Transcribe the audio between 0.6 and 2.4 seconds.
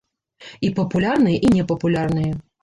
І папулярныя, і непапулярныя.